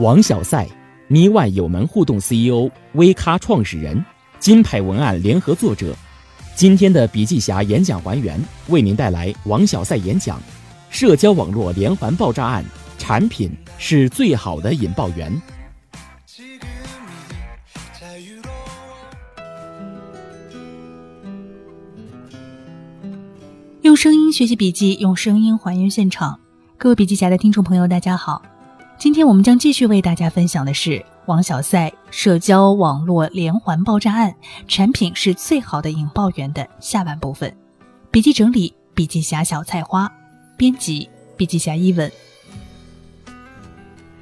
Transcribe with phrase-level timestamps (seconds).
[0.00, 0.66] 王小赛，
[1.08, 4.02] 咪万有门互动 CEO，微咖创始人，
[4.38, 5.94] 金牌文案联合作者。
[6.56, 10.40] 今天的笔记侠演讲还原，为您带来王小赛演讲：
[10.88, 12.64] 社交网络连环爆炸案，
[12.96, 15.30] 产品是最好的引爆源。
[23.82, 26.40] 用声音学习笔记，用声音还原现场。
[26.78, 28.40] 各位笔记侠的听众朋友，大家好。
[29.00, 34.34] 今天我们将继续为大家分享的是王小赛社交网络连环爆炸案，
[34.68, 37.50] 产品是最好的引爆源的下半部分。
[38.10, 40.12] 笔记整理，笔记侠小菜花，
[40.54, 42.12] 编辑笔记侠伊文。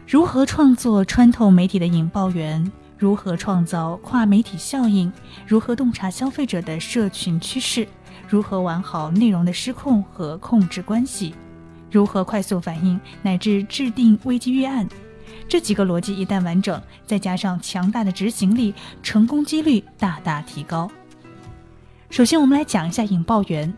[0.06, 2.70] 如何创作穿透媒体的引爆源？
[2.96, 5.12] 如何创造跨媒体效应？
[5.44, 7.88] 如何洞察消费者的社群趋势？
[8.28, 11.34] 如何玩好内容的失控和控制关系？
[11.90, 14.86] 如何快速反应乃至制定危机预案？
[15.48, 20.90] 这几个逻辑一旦完整，再加上强大的执行力，成功几率大大提高。
[22.10, 23.72] 首先，我们来讲一下引爆源。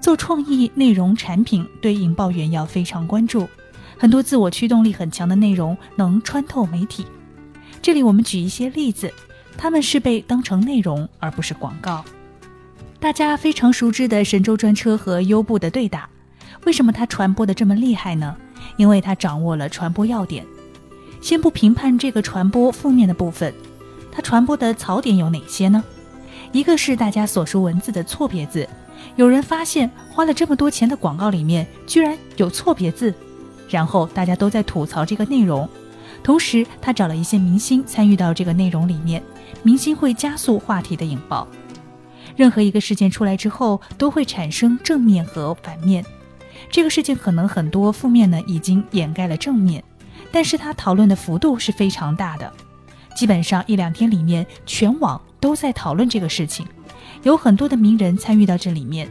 [0.00, 3.48] 做创意内容产品，对引爆源要非常关注。
[3.96, 7.06] 很多自我驱动力很强的内容能穿透媒体。
[7.80, 9.12] 这里我们举一些例子，
[9.56, 12.04] 他们是被当成内容而不是广告。
[12.98, 16.08] 大家非常熟知的神州专车和优步的对打。
[16.64, 18.36] 为什么它传播的这么厉害呢？
[18.76, 20.46] 因为它掌握了传播要点。
[21.20, 23.52] 先不评判这个传播负面的部分，
[24.10, 25.82] 它传播的槽点有哪些呢？
[26.50, 28.68] 一个是大家所说文字的错别字，
[29.16, 33.14] 有人发现花了这么多钱的广告里面居然有错别字，
[33.68, 35.68] 然后大家都在吐槽这个内容。
[36.22, 39.22] 同时，他找了一些明星参与到这个内容里面，
[39.62, 41.46] 明星会加速话题的引爆。
[42.36, 46.04] 任何一个事件出来之后，都会产生正面和反面。
[46.70, 49.82] 这个事情可能很多负面呢，已经掩盖了正面，
[50.30, 52.50] 但是他讨论的幅度是非常大的，
[53.14, 56.66] 基本上一两天里面全网都在讨论这个事情，
[57.22, 59.08] 有很多的名人参与到这里面。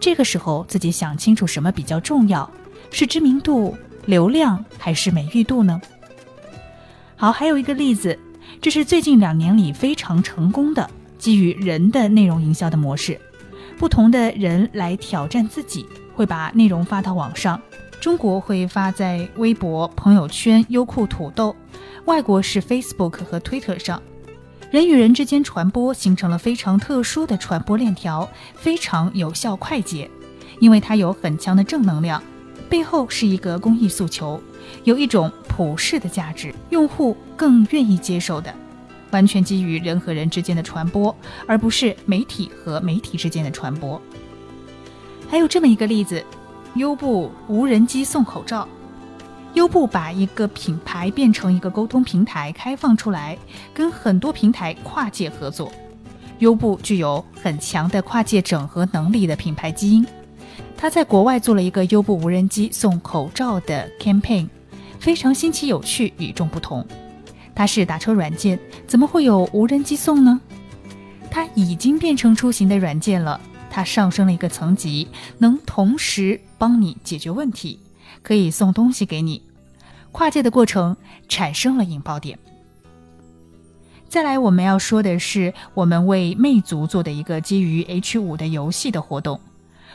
[0.00, 2.48] 这个时候自己想清楚什么比较重要，
[2.90, 3.76] 是知名度、
[4.06, 5.80] 流量还是美誉度呢？
[7.16, 8.18] 好，还有一个例子，
[8.60, 13.20] 这是最近两年里非常成功的基于人的内容营销的模式，
[13.76, 15.84] 不同的人来挑战自己。
[16.18, 17.62] 会把内容发到网上，
[18.00, 21.54] 中国会发在微博、朋友圈、优酷、土豆，
[22.06, 24.02] 外国是 Facebook 和 Twitter 上。
[24.72, 30.10] 人与人之间传播形成了非常特殊的传播链条，非常有效快捷，
[30.58, 32.20] 因为它有很强的正能量，
[32.68, 34.42] 背后是一个公益诉求，
[34.82, 38.52] 有一种普世的价值，用户更愿意接受的，
[39.12, 41.14] 完全基于人和人之间的传播，
[41.46, 44.02] 而不是媒体和媒体之间的传播。
[45.28, 46.24] 还有这么一个例子，
[46.74, 48.66] 优步无人机送口罩。
[49.54, 53.36] 优步把一个品牌变成一个沟通平台，开放出来，
[53.74, 55.70] 跟很多平台跨界合作。
[56.38, 60.06] 优步具有很强的跨界整合能力的品牌基因。
[60.76, 64.48] 他在国外做了一个优步无人机送口罩的 campaign，
[65.00, 66.86] 非常新奇有趣，与众不同。
[67.54, 70.40] 它是打车软件，怎么会有无人机送呢？
[71.30, 73.40] 它已经变成出行的软件了。
[73.78, 75.06] 它上升了一个层级，
[75.38, 77.78] 能同时帮你解决问题，
[78.24, 79.40] 可以送东西给你。
[80.10, 80.96] 跨界的过程
[81.28, 82.36] 产生了引爆点。
[84.08, 89.40] 再来，我们要说的是，我们为魅族做的一个基于 H 五的游戏的活动。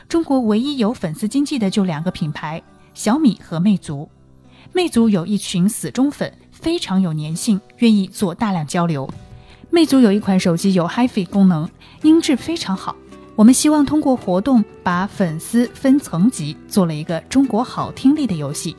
[0.08, 2.62] 中国唯一有粉丝经济的就两个品牌，
[2.94, 4.08] 小米和魅族。
[4.72, 9.06] 魅族有一群死忠粉，非常有粘性，愿意做大量交流。
[9.68, 11.68] 魅族有一款手机有 HiFi 功能，
[12.02, 12.96] 音质非常好。
[13.36, 18.76] 我们希望通过活动把粉丝分层级，做了一个中国好听力的游戏。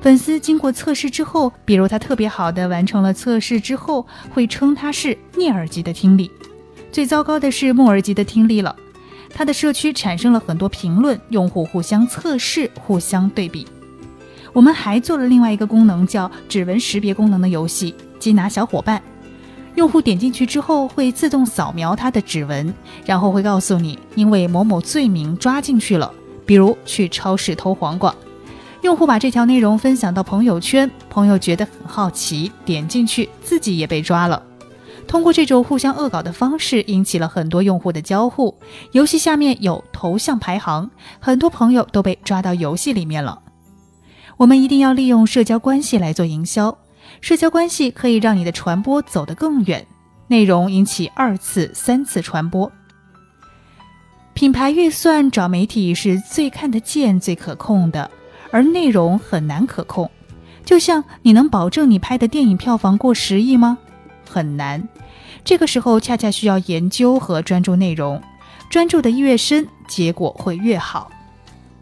[0.00, 6.30] 粉丝经过测试之后，比如他特别好的完成了测试之后，会称他是聂耳级的听力。
[6.90, 8.74] 最糟糕的是木耳级的听力了。
[9.34, 13.66] 他的社区产生了很多评论，用户互相测试，互相对比。
[14.52, 19.00] 我们还做了另外一个功能，叫指纹识别功能的游戏，缉拿小伙伴。
[19.80, 22.74] 用户点进去之后会自动扫描他的指纹，
[23.06, 26.12] 然后会告诉你，因为某某罪名抓进去了，
[26.44, 28.14] 比如去超市偷黄瓜。
[28.82, 34.42] 用户把这条内容分享到朋友圈，朋友觉得很好奇，点进去自己也被抓了。
[35.08, 38.54] 通过这种互相恶搞的方式，引起了很多用户的交互。
[38.92, 40.90] 游戏下面有头像排行，
[41.20, 43.40] 很多朋友都被抓到游戏里面了。
[44.36, 46.76] 我们一定要利用社交关系来做营销。
[47.20, 49.86] 社交关系可以让你的传播走得更远，
[50.28, 52.70] 内容引起二次、三次传播。
[54.32, 58.10] 品牌预算找媒体是最看得见、最可控的，
[58.50, 60.10] 而内容很难可控。
[60.64, 63.76] 就像你能保证你拍的电影票房过十亿吗？
[64.28, 64.88] 很难。
[65.44, 68.22] 这个时候恰恰需要研究和专注内容，
[68.70, 71.10] 专注的越深，结果会越好。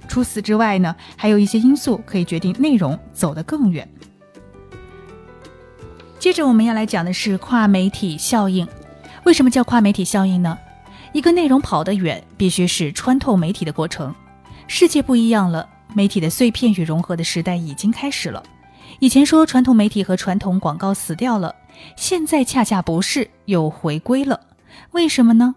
[0.09, 3.87] 除此之外呢，还有一些因素可以决定内容走得更远。
[6.19, 8.67] 接着我们要来讲的是跨媒体效应。
[9.25, 10.59] 为什么叫跨媒体效应呢？
[11.13, 14.13] 一个内容跑得远，必须是穿透媒体的过程。
[14.67, 18.43] 世界不一样了，媒体的碎片与融合的时代已经开始了。
[18.99, 21.55] 以前说传统媒体和传统广告死掉了，
[21.97, 24.41] 现在恰恰不是，又回归了。
[24.91, 25.55] 为什么呢？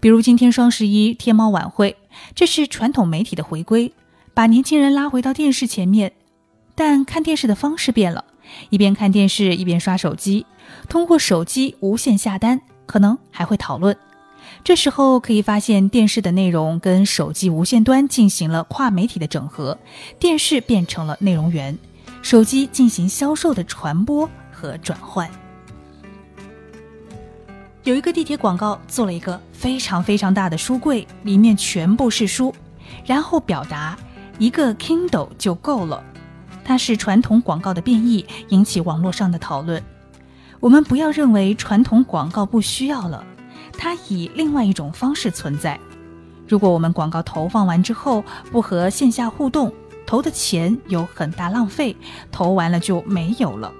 [0.00, 1.94] 比如今天双十一天猫晚会，
[2.34, 3.92] 这是传统媒体的回归，
[4.32, 6.12] 把年轻人拉回到电视前面。
[6.74, 8.24] 但看电视的方式变了，
[8.70, 10.46] 一边看电视一边刷手机，
[10.88, 13.96] 通过手机无限下单，可能还会讨论。
[14.64, 19.78] 这时候可以发现，电视的内容跟手机无线端进行了跨媒体的整合，
[20.18, 21.76] 电视变成了内容源。
[22.22, 25.30] 手机进行销售的传播和转换。
[27.84, 32.54] 有一个地铁广告做了一个非常非常大的书柜，里面全部是书，
[33.06, 33.96] 然后表达
[34.38, 36.02] 一个 Kindle 就够了。
[36.68, 39.82] 它是传统广告的变异，引起网络上的讨论。
[40.60, 43.24] 我们不要认为传统广告不需要了，
[43.72, 45.80] 它以另外一种方式存在。
[46.46, 48.22] 如果我们广告投放完之后
[48.52, 49.72] 不和线下互动，
[50.04, 51.96] 投的钱有很大浪费，
[52.30, 53.72] 投完了就没有了，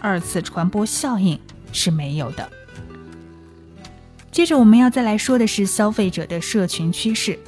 [0.00, 1.38] 二次传播效应
[1.70, 2.48] 是没有的。
[4.30, 7.38] 接着我们要再来说的是消费者的社群趋势，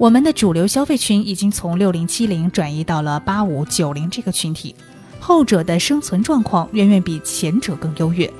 [0.00, 4.74] 我们的主流消费群已经从六零七零转移到了八五九零这个群体，
[5.20, 8.32] 后者的生存状况远远比前者更优越，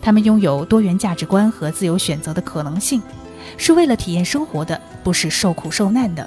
[0.00, 3.02] 他们拥有多元价值观和自由选择的可能性，
[3.58, 6.26] 是为了体验生活的，不是受苦受难的。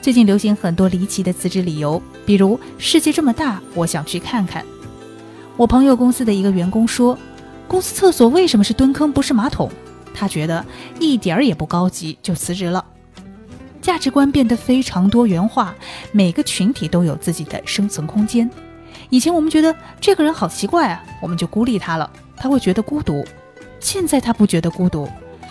[0.00, 4.64] 最近流行很多离奇的辞职理由，比如世界这么大，我想去看看。
[5.58, 7.18] 我朋友公司的一个员工说，
[7.68, 9.70] 公司厕所为什么是蹲坑不是马桶？
[10.14, 10.64] 他觉得
[10.98, 12.82] 一点儿也不高级，就辞职了。
[13.86, 15.72] 价值观变得非常多元化，
[16.10, 18.50] 每个群体都有自己的生存空间。
[19.10, 23.24] 以前我们觉得这个人好奇怪啊，我们就孤立他了，他会觉得孤独。
[23.78, 25.08] 现在他不觉得孤独，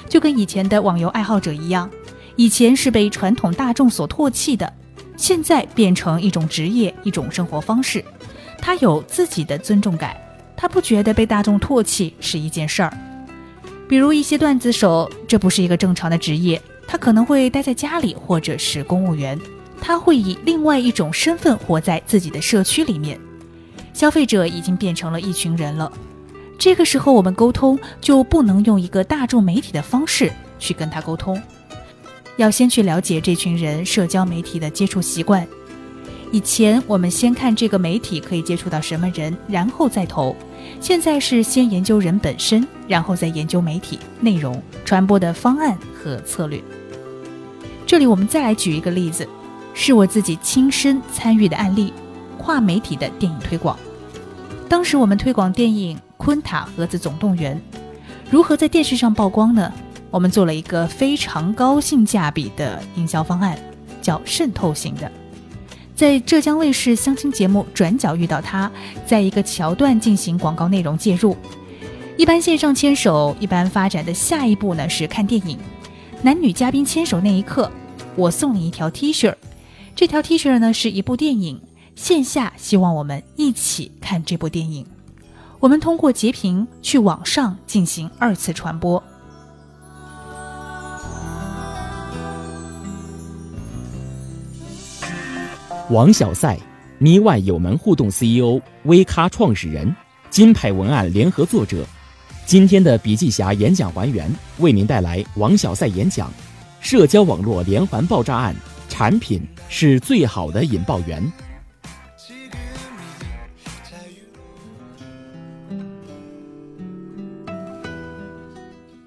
[0.09, 1.89] 就跟以前的网游爱好者一样。
[2.35, 4.69] 以前是被传统大众所唾弃的，
[5.15, 8.03] 现在变成一种职业、一种生活方式。
[8.57, 10.13] 他有自己的尊重感，
[10.57, 12.93] 他不觉得被大众唾弃是一件事儿。
[13.87, 19.39] 比如一些段子手，这不是一个正常的职业，他可能会待在家里或者是公务员，
[19.81, 23.19] 他会以另外一种身份活在自己的社区里面。
[23.93, 25.91] 消费者已经变成了一群人了，
[26.57, 31.41] 这个时候我们沟通就不能用一个大众媒体的方式去跟他沟通。
[32.37, 35.47] 要先去了解这群人社交媒体的接触习惯。
[36.31, 40.35] 以前我们先看这个媒体可以接触到什么人，然后再投。
[40.79, 46.61] 现在是先研究人本身，然后再研究媒体内容传播的方案和策略。
[47.87, 49.27] 这里我们再来举一个例子，
[49.73, 51.91] 是我自己亲身参与的案例：
[52.37, 53.77] 跨媒体的电影推广。
[54.69, 57.59] 当时我们推广电影《昆塔盒子总动员》，
[58.29, 59.71] 如何在电视上曝光呢？
[60.11, 63.57] 我们做了一个非常高性价比的营销方案，
[64.01, 65.11] 叫渗透型的。
[65.95, 68.69] 在浙江卫视相亲节目《转角》遇到他，
[69.05, 71.37] 在一个桥段进行广告内容介入。
[72.17, 75.57] 一般线上牵手，一般发展的下一步呢是看电影。
[76.21, 77.71] 男女嘉宾牵手那一刻，
[78.17, 79.33] 我送你一条 T 恤，
[79.95, 81.61] 这条 T 恤呢是一部电影。
[81.95, 84.85] 线下希望我们一起看这部电影。
[85.61, 89.01] 我们通过截屏去网上进行二次传播。
[95.91, 96.57] 王小赛，
[96.97, 99.95] 咪外有门互动 CEO，微咖创始人，
[100.31, 101.85] 金牌文案联合作者。
[102.43, 104.27] 今天的笔记侠演讲还原，
[104.57, 106.33] 为您带来王小赛演讲：
[106.79, 108.55] 社交网络连环爆炸案，
[108.89, 109.39] 产品
[109.69, 111.31] 是最好的引爆源。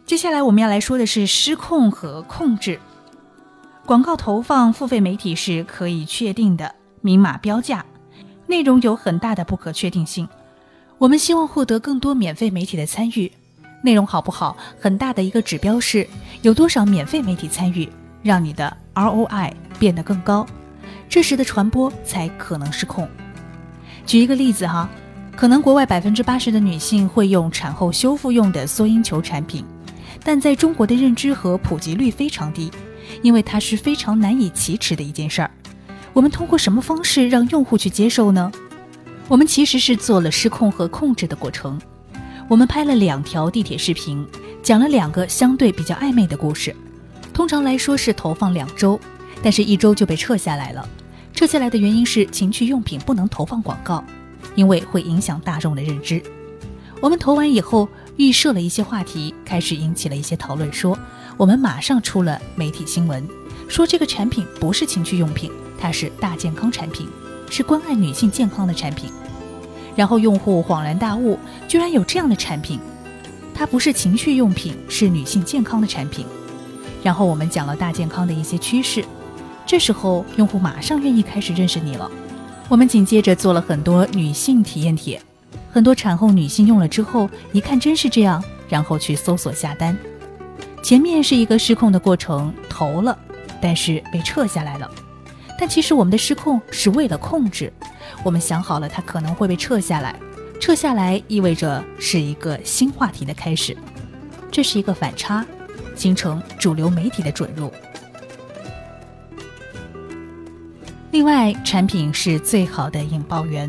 [0.07, 2.79] 接下来我们要来说的是失控和控制。
[3.89, 7.83] 广告投放付费媒体是可以确定的，明码标价，
[8.47, 10.29] 内容有很大的不可确定性。
[10.99, 13.33] 我们希望获得更多免费媒体的参与，
[13.83, 16.07] 内容好不好，很大的一个指标是
[16.43, 17.89] 有多少免费媒体参与，
[18.23, 20.47] 让你的 ROI 变得更高，
[21.09, 23.09] 这时的传播才可能失控。
[24.05, 24.87] 举一个例子哈，
[25.35, 29.65] 可能国外百分之八十的女性会用产后修复用的缩阴球产品，
[30.23, 32.71] 但在中国的认知和普及率非常低。
[33.23, 35.51] 因为它是非常难以启齿的一件事儿，
[36.13, 38.51] 我们通过什么方式让用户去接受呢？
[39.29, 41.81] 我们其实是做了失控和控制的过程。
[42.49, 44.27] 我们拍了两条地铁视频，
[44.63, 46.75] 讲了两个相对比较暧昧的故事。
[47.35, 48.99] 通常来说是投放两周，
[49.43, 50.89] 但是一周就被撤下来了。
[51.35, 54.03] 撤下来的原因是情趣用品不能投放广告，
[54.55, 56.23] 因为会影响大众的认知。
[57.01, 60.71] 我们投完以后，预设了一些话题，开始引起了一些讨论。
[60.73, 60.97] 说
[61.37, 63.27] 我们马上出了媒体新闻，
[63.69, 67.09] 说这个产品不是情趣用品，它是大健康产品。
[67.51, 69.11] 是关爱女性健康的产品，
[69.97, 72.79] 然后用户恍然大悟，居然有这样的产品，
[73.55, 76.27] 它不是情趣用品，是女性健康的产品。
[77.03, 79.03] 然后我们讲了大健康的一些趋势，
[79.65, 82.11] 这时候用户马上愿意开始认识你了。
[82.69, 85.19] 我们紧接着做了很多女性体验帖，
[85.71, 89.97] 很多产后女性用了之后一看真是这样，然后去搜索下单。
[90.83, 93.17] 前面是一个失控的过程，投了，
[93.61, 94.91] 但是被撤下来了。
[95.59, 97.73] 但其实我们的失控是为了控制，
[98.23, 100.19] 我们想好了它可能会被撤下来，
[100.61, 103.77] 撤下来意味着是一个新话题的开始，
[104.51, 105.45] 这是一个反差，
[105.97, 107.73] 形成主流媒体的准入。
[111.11, 113.69] 另外，产品是最好的引爆源，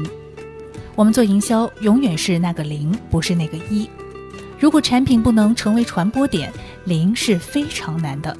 [0.99, 3.89] 我们做营销永远是那个零，不是那个一。
[4.59, 6.51] 如果产品不能成为传播点，
[6.83, 8.35] 零是非常难的。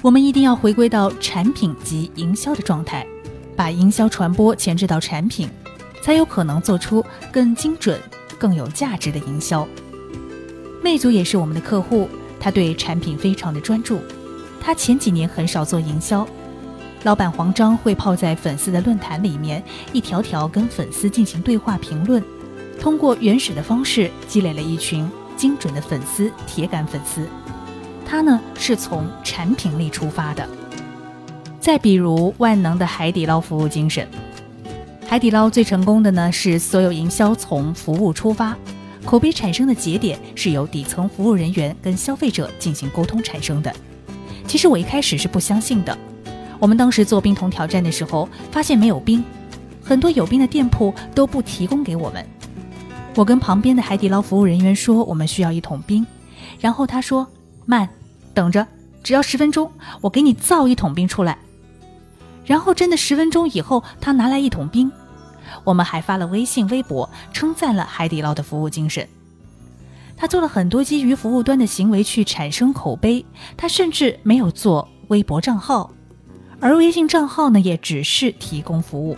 [0.00, 3.06] 我们一定要回归到产品及营销的状态，
[3.54, 5.46] 把营销传播前置到产品，
[6.02, 8.00] 才有可能做出更精准、
[8.38, 9.68] 更有价值的营销。
[10.82, 12.08] 魅族也是我们的客户，
[12.40, 14.00] 他对产品非常的专注。
[14.62, 16.26] 他前几年很少做营销，
[17.04, 19.60] 老板黄章会泡在粉丝的论坛里面，
[19.92, 22.22] 一条条跟粉丝进行对话评论，
[22.80, 27.26] 通过原始的方式积累了一群精准的粉丝、铁杆粉丝。
[28.06, 30.48] 他呢是从产品力出发的。
[31.58, 34.06] 再比如万能的海底捞服务精神，
[35.04, 38.56] 海底捞最成功的呢是所有营销从服务出发，
[39.04, 43.74] 口碑产生的节点是由底层服务人员跟消费者进行沟通产生的。
[44.46, 45.96] 其实我一开始是不相信的，
[46.62, 49.24] 我们当时做冰桶挑战的时候，发现没有冰，
[49.82, 52.24] 很多有冰的店铺都不提供给我们。
[53.16, 56.06] 我跟旁边的海底捞服务人员说我们需要一桶冰，
[56.60, 57.26] 然后他说
[57.66, 57.88] 慢。
[58.32, 58.64] 等着，
[59.02, 61.36] 只要十分钟，我给你造一桶冰出来。
[62.46, 64.90] 然后真的十分钟以后，他拿来一桶冰，
[65.64, 69.06] 我们还发了微信、微博，称赞了海底捞的服务精神。
[70.16, 73.26] 他做了很多基于服务端的行为去产生口碑，
[73.56, 75.90] 他甚至没有做微博账号，
[76.62, 79.16] 而微信账号呢，也只是提供服务。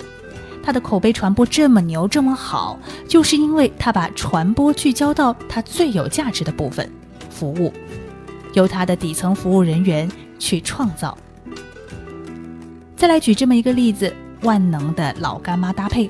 [0.62, 6.90] 他的口碑传播这么牛这么好，就是因为他把传播聚焦到他最有价值的部分——
[7.28, 7.70] 服务。
[8.54, 11.16] 由他的底层服务人员去创造。
[12.96, 14.10] 再来举这么一个例子：
[14.40, 16.08] 万能的老干妈搭配。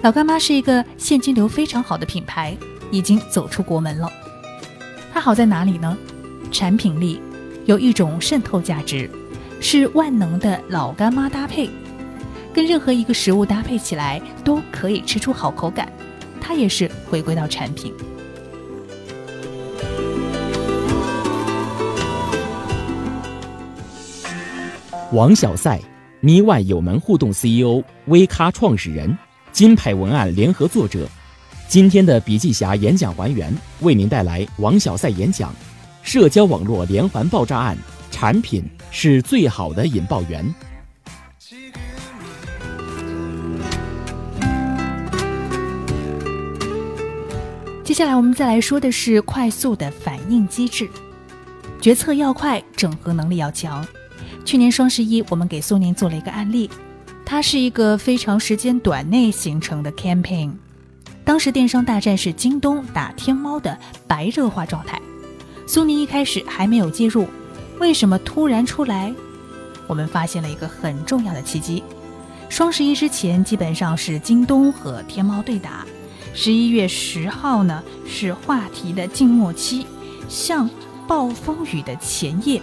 [0.00, 2.56] 老干妈是一个现金流非常好的品牌，
[2.90, 4.10] 已经走出国门了。
[5.12, 5.98] 它好在哪里呢？
[6.50, 7.20] 产品力，
[7.66, 9.10] 有一种渗透价值，
[9.62, 11.68] 是万能的老干妈搭配，
[12.52, 15.92] 跟任何一个食物搭配起来都可以吃出好口感。
[16.40, 17.92] 它也是回归到产品。
[25.12, 25.78] 王小赛，
[26.20, 29.16] 咪外有门互动 CEO，微咖创始人，
[29.52, 31.06] 金牌文案联合作者。
[31.68, 35.54] 今天的笔记侠演讲还原，为您带来王小赛演讲：
[36.02, 37.76] 社交网络连环爆炸案，
[38.20, 40.44] 产品是最好的引爆源。
[47.82, 50.86] 接下来我们再来说的是快速的反应机制，
[51.80, 53.82] 决策要快，整合能力要强。
[54.44, 56.68] 去年双十一，我们给苏宁做了一个案例，
[57.24, 60.52] 它是一个非常时间短内形成的 campaign。
[61.24, 65.00] 当时电商大战是京东打天猫的白热化状态，
[65.66, 67.26] 苏宁一开始还没有介入，
[67.80, 69.12] 为什么突然出来？
[69.86, 71.82] 我们发现了一个很重要的契机：
[72.50, 75.86] 双十一之前基本上是京东和天猫对打，
[76.34, 79.86] 十一月十号呢是话题的静默期，
[80.28, 80.68] 像
[81.08, 82.60] 暴风雨的前夜。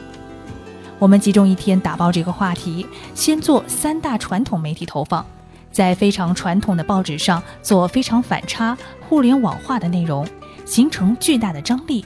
[1.00, 5.26] 我们集中一天打包这个话题，先做三大传统媒体投放，
[5.72, 8.78] 在非常传统的报纸上做非常反差、
[9.10, 10.28] 互联网化的内容，
[10.64, 12.06] 形成巨大的张力，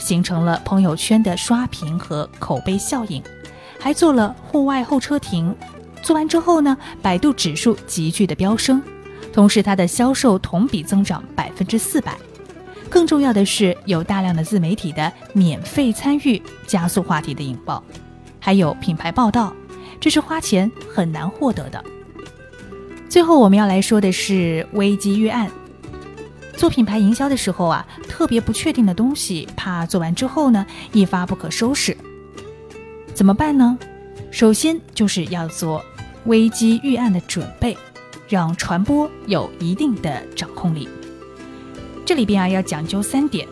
[0.00, 3.22] 形成了朋友圈的刷屏和口碑效应，
[3.78, 5.54] 还做了户外候车亭。
[6.02, 8.82] 做完之后呢，百度指数急剧的飙升，
[9.32, 12.16] 同时它的销售同比增长百分之四百。
[12.88, 17.80] 更重要的是，有大量的自媒体的免费参与，加速话题的引爆。
[18.40, 19.54] 还有品牌报道，
[20.00, 21.84] 这是花钱很难获得的。
[23.08, 25.50] 最后我们要来说的是危机预案。
[26.60, 31.96] 做品牌营销的时候啊，特别不确定的东西，怕做完之后呢一发不可收拾。
[33.14, 33.78] 怎么办呢？
[34.30, 35.82] 首先就是要做
[36.26, 37.74] 危机预案的准备，
[38.28, 40.86] 让传播有一定的掌控力。
[42.04, 43.48] 这里边啊要讲究三点。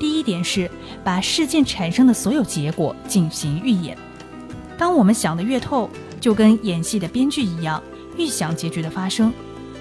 [0.00, 0.70] 第一点是
[1.04, 3.94] 把事件产生的所有结果进行预演。
[4.78, 7.82] 当我们想的越透，就跟演戏的编剧一样，
[8.16, 9.30] 预想结局的发生。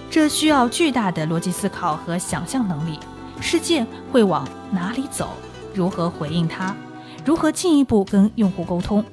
[0.09, 2.99] 这需要巨大的逻辑思考和想象能力。
[3.39, 5.29] 事件会往哪里走？
[5.73, 6.75] 如何回应它？
[7.23, 9.03] 如何进一步跟用户沟通？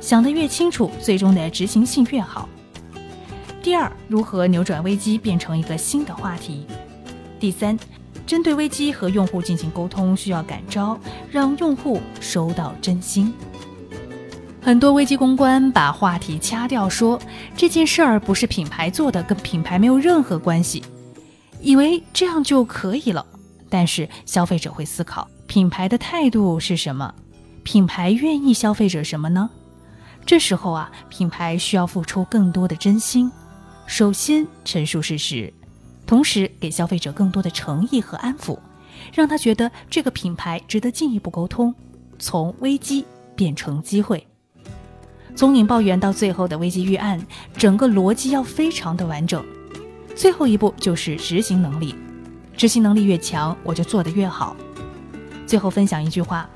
[0.00, 2.48] 想得越清楚，最终的执行性越好。
[3.62, 6.66] 第二，如何扭转危机变成一个新的话题？
[7.38, 7.78] 第三，
[8.26, 10.98] 针对危机和用户进行沟通，需要感召，
[11.30, 13.32] 让用户收到真心。
[14.62, 17.18] 很多危机公关把话题掐掉，说
[17.56, 20.84] 这件事儿不是品牌做的，跟品牌没有任何关系，
[21.62, 23.24] 以为这样就可以了。
[23.70, 27.14] 但是消费者会思考，品牌的态度是什么？
[27.62, 29.48] 品牌愿意消费者什么呢？
[30.26, 33.32] 这时候啊，品牌需要付出更多的真心。
[33.86, 35.52] 首先陈述事实，
[36.06, 38.58] 同时给消费者更多的诚意和安抚，
[39.14, 41.74] 让他觉得这个品牌值得进一步沟通，
[42.18, 44.26] 从危机变成机会。
[45.34, 47.20] 从引爆源到最后的危机预案，
[47.56, 49.44] 整个逻辑要非常的完整。
[50.14, 51.94] 最后一步就是执行能力，
[52.56, 54.54] 执行能力越强，我就做得越好。
[55.46, 56.48] 最后分享一句话：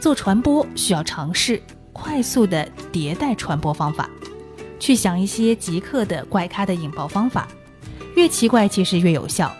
[0.00, 1.62] 做传播需要尝试
[1.92, 4.10] 快速的迭代传播方法，
[4.80, 7.46] 去想一些即刻的怪咖的引爆方法，
[8.16, 9.52] 越奇怪其实越有效，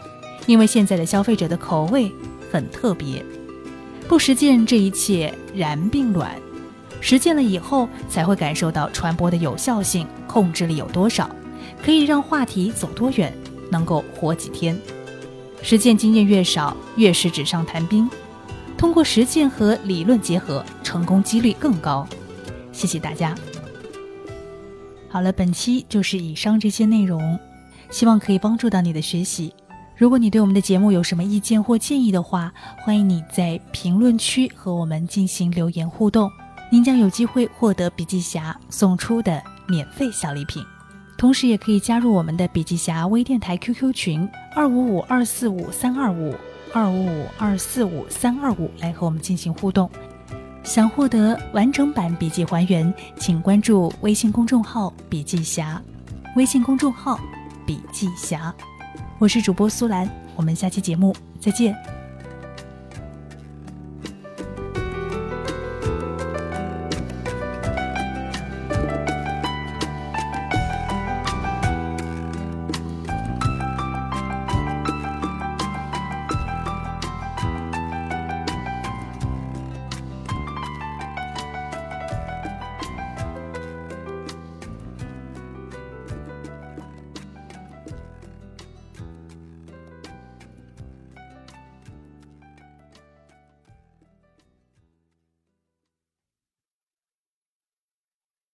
[0.46, 2.10] 因为现在的消费者的口味
[2.50, 3.24] 很特别。
[4.08, 6.34] 不实践这一切然并卵。
[7.06, 11.28] 实践了以后，才会感受到传播的有效性、控制力有多少，
[11.82, 13.30] 可以让话题走多远，
[13.70, 14.74] 能够活几天。
[15.60, 18.08] 实践经验越少，越是纸上谈兵。
[18.78, 22.08] 通过实践和理论结合，成功几率更高。
[22.72, 23.34] 谢谢大家。
[25.10, 27.38] 好了，本期就是以上这些内容，
[27.90, 29.52] 希望可以帮助到你的学习。
[29.94, 32.50] 如果你对我们的节目有什么意见或建议的话，
[32.82, 36.30] 欢迎你在评论区和我们进行留言互动。
[36.74, 40.60] 您将有机会获得笔记侠送出的免费小礼品，
[41.16, 46.34] 同时也可以加入我们的笔记侠微电台 QQ 群二五五二四五三二五
[46.72, 49.88] 二五五二四五三二五来和我们进行互动。
[50.64, 55.80] 想获得完整版笔记还原，请关注微信公众号“笔记侠”，
[56.34, 57.20] 微信公众号
[57.64, 58.52] “笔记侠”。
[59.20, 61.72] 我是主播苏兰，我们下期节目再见。